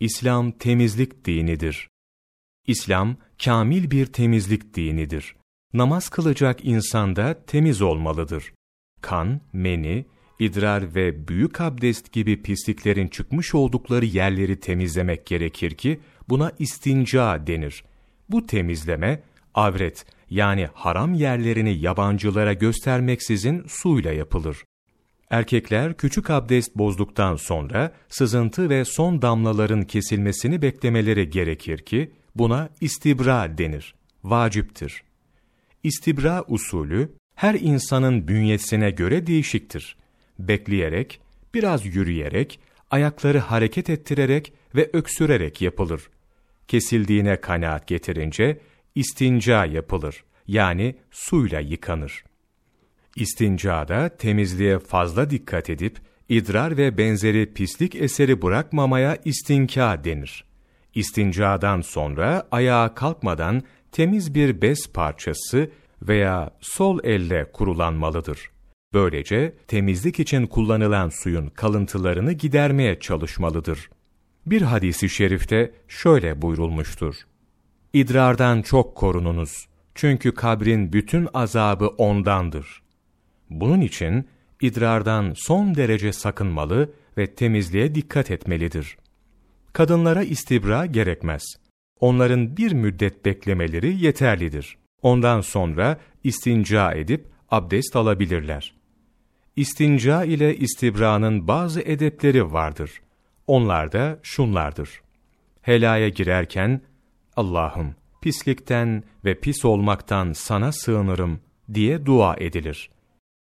[0.00, 1.88] İslam temizlik dinidir.
[2.66, 5.36] İslam, kamil bir temizlik dinidir.
[5.72, 8.52] Namaz kılacak insan da temiz olmalıdır.
[9.00, 10.06] Kan, meni,
[10.38, 17.84] idrar ve büyük abdest gibi pisliklerin çıkmış oldukları yerleri temizlemek gerekir ki buna istinca denir.
[18.28, 19.22] Bu temizleme,
[19.54, 24.64] avret yani haram yerlerini yabancılara göstermeksizin suyla yapılır.
[25.30, 33.58] Erkekler küçük abdest bozduktan sonra sızıntı ve son damlaların kesilmesini beklemeleri gerekir ki buna istibra
[33.58, 33.94] denir.
[34.24, 35.02] Vaciptir.
[35.82, 39.96] İstibra usulü her insanın bünyesine göre değişiktir.
[40.38, 41.20] Bekleyerek,
[41.54, 42.60] biraz yürüyerek,
[42.90, 46.10] ayakları hareket ettirerek ve öksürerek yapılır.
[46.68, 48.60] Kesildiğine kanaat getirince
[48.94, 50.24] istinca yapılır.
[50.46, 52.24] Yani suyla yıkanır.
[53.18, 60.44] İstincada temizliğe fazla dikkat edip idrar ve benzeri pislik eseri bırakmamaya istinka denir.
[60.94, 65.70] İstincadan sonra ayağa kalkmadan temiz bir bez parçası
[66.02, 68.50] veya sol elle kurulanmalıdır.
[68.94, 73.90] Böylece temizlik için kullanılan suyun kalıntılarını gidermeye çalışmalıdır.
[74.46, 77.14] Bir hadisi şerifte şöyle buyurulmuştur.
[77.92, 79.68] İdrardan çok korununuz.
[79.94, 82.87] Çünkü kabrin bütün azabı ondandır.
[83.50, 84.28] Bunun için
[84.60, 88.96] idrardan son derece sakınmalı ve temizliğe dikkat etmelidir.
[89.72, 91.42] Kadınlara istibra gerekmez.
[92.00, 94.78] Onların bir müddet beklemeleri yeterlidir.
[95.02, 98.74] Ondan sonra istinca edip abdest alabilirler.
[99.56, 102.90] İstinca ile istibranın bazı edepleri vardır.
[103.46, 105.02] Onlar da şunlardır.
[105.62, 106.80] Helaya girerken,
[107.36, 111.40] Allah'ım pislikten ve pis olmaktan sana sığınırım
[111.74, 112.90] diye dua edilir.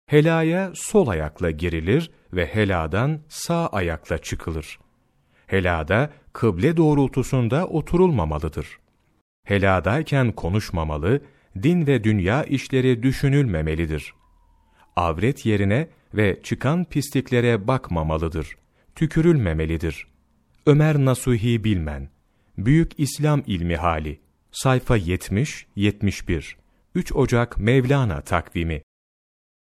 [0.10, 4.80] Helaya sol ayakla girilir ve heladan sağ ayakla çıkılır.
[5.48, 8.80] Helada kıble doğrultusunda oturulmamalıdır.
[9.44, 11.22] Heladayken konuşmamalı,
[11.64, 14.14] din ve dünya işleri düşünülmemelidir.
[14.96, 18.58] Avret yerine ve çıkan pisliklere bakmamalıdır.
[18.96, 20.08] Tükürülmemelidir.
[20.66, 22.09] Ömer Nasuhi Bilmen
[22.58, 24.19] Büyük İslam İlmi Hali
[24.52, 26.53] Sayfa 70-71
[26.96, 28.81] 3 Ocak Mevlana takvimi